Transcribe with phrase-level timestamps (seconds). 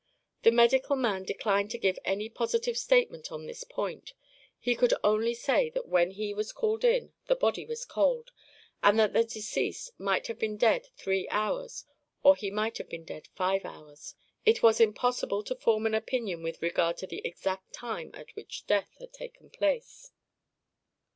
[0.41, 4.13] The medical man declined to give any positive statement on this point;
[4.57, 8.31] he could only say that when he was called in, the body was cold,
[8.81, 13.27] and that the deceased might have been dead three hours—or he might have been dead
[13.35, 14.15] five hours.
[14.43, 18.65] It was impossible to form an opinion with regard to the exact time at which
[18.65, 20.11] death had taken place.